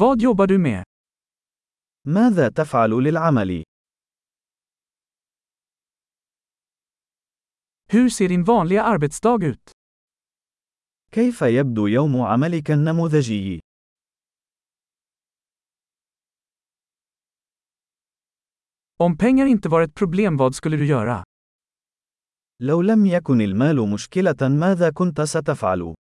[0.00, 0.83] Vad jobbar du med?
[2.07, 3.63] ماذا تفعل للعمل؟
[7.87, 9.71] Hur ser din vanliga arbetsdag ut?
[11.11, 13.59] كيف يبدو يوم عملك النموذجي؟
[18.97, 21.23] Om pengar inte var ett problem vad skulle du göra?
[22.59, 25.95] لو لم يكن المال مشكلة ماذا كنت ستفعل؟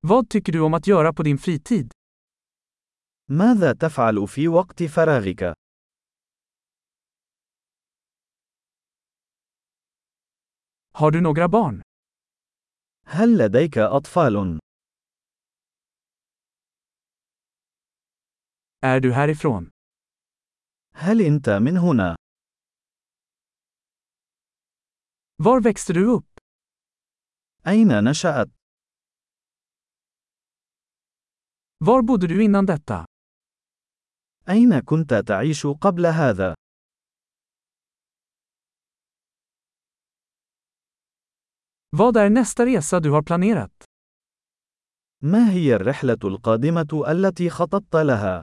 [0.00, 1.92] Vad tycker du om att göra på din fritid?
[3.30, 5.54] ماذا تفعل في وقت فراغك؟
[10.92, 11.82] Har du några barn?
[13.06, 14.58] هل لديك أطفال؟
[18.82, 19.70] Är du härifrån?
[20.94, 22.16] هل أنت من هنا؟
[25.38, 26.38] Var växte du upp?
[27.66, 28.48] أين نشأت؟
[31.80, 33.04] Var bodde du innan detta?
[34.48, 36.54] أين كنت تعيش قبل هذا؟
[41.90, 43.84] Vad är nästa resa du har planerat?
[45.22, 48.42] ما هي الرحلة القادمة التي خططت لها؟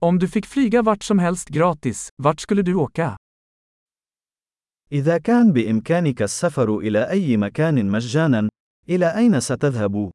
[0.00, 3.16] Om du fick flyga vart som helst gratis, vart skulle du åka?
[4.91, 8.49] إذا كان بإمكانك السفر إلى أي مكان مجانا،
[8.89, 10.11] إلى أين ستذهب؟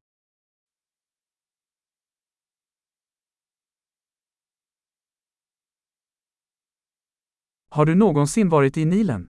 [7.69, 9.27] Har du någonsin varit i Nilen?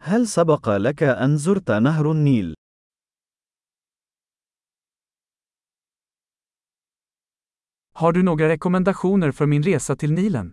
[0.00, 2.54] هل سبق لك أن زرت نهر النيل؟
[7.92, 10.52] Har du några rekommendationer för min resa till Nilen?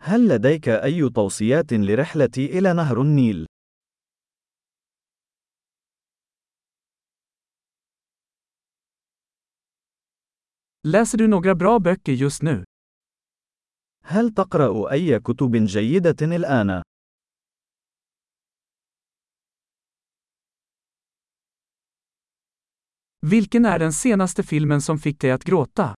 [0.00, 3.46] هل لديك أي توصيات لرحلتي إلى نهر النيل؟
[10.86, 12.64] Läser du några bra böcker just nu?
[14.04, 16.82] هل تقرأ أي كتب جيدة الآن؟
[23.26, 25.94] Vilken är den senaste filmen som fick dig att gråta?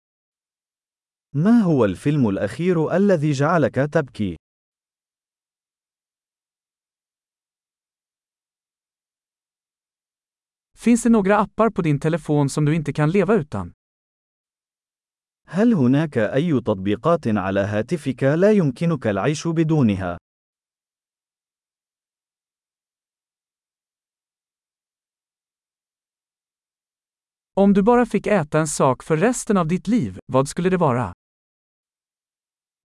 [1.36, 4.36] ما هو الفيلم الأخير الذي جعلك تبكي؟
[10.78, 13.74] Finns det några appar på din telefon som du inte kan leva utan?
[15.48, 20.18] هل هناك أي تطبيقات على هاتفك لا يمكنك العيش بدونها؟
[27.54, 30.78] Om du bara fick äta en sak för resten av ditt liv, vad skulle det
[30.78, 31.14] vara?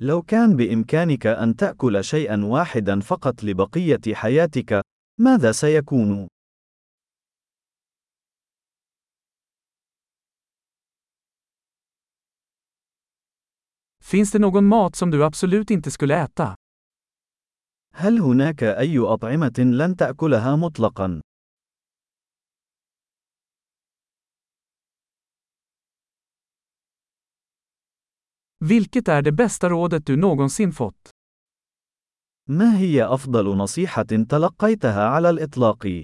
[0.00, 4.82] لو كان بإمكانك أن تأكل شيئا واحدا فقط لبقية حياتك،
[5.20, 6.28] ماذا سيكون؟
[14.04, 16.54] Finns det någon mat som du absolut inte skulle äta?
[17.96, 21.20] هل هناك أي أطعمة لن تأكلها مطلقا؟
[28.68, 31.10] Vilket är det bästa rådet du någonsin fått?
[32.48, 36.02] ما هي أفضل نصيحة تلقيتها على الإطلاق؟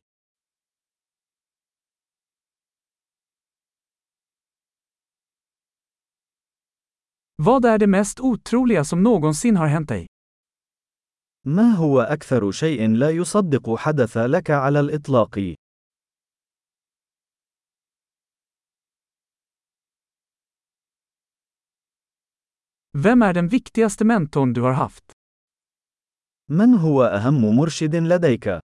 [7.36, 10.06] Vad är det mest otroliga som någonsin har hänt dig?
[11.46, 15.54] ما هو أكثر شيء لا يصدق حدث لك على الإطلاق؟
[22.92, 25.12] Vem är den viktigaste mentorn du har haft?
[26.48, 28.60] من هو أهم مرشد لديك؟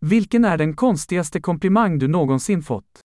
[0.00, 3.00] Vilken är den konstigaste komplimang du någonsin fått?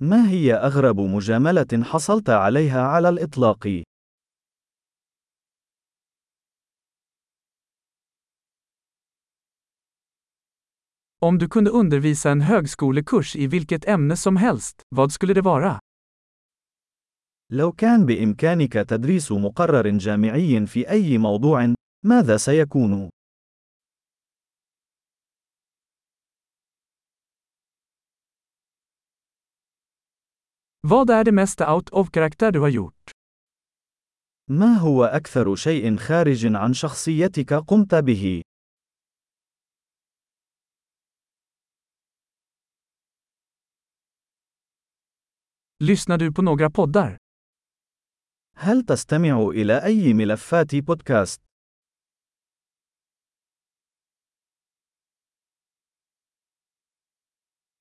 [0.00, 3.82] ما هي أغرب مجاملة حصلت عليها على الإطلاق؟
[11.24, 15.78] Om du kunde undervisa en högskolekurs i vilket ämne som helst, vad skulle det vara?
[17.52, 21.74] لو كان بإمكانك تدريس مقرر جامعي في أي موضوع،
[22.04, 23.10] ماذا سيكون؟
[30.86, 33.10] Vad är det mesta out of karaktär du har gjort?
[34.50, 38.42] ما هو أكثر شيء خارج عن شخصيتك قمت به؟
[45.86, 47.16] Lyssnar du på några poddar?
[48.56, 51.40] هل تستمع إلى أي ملفات بودكاست؟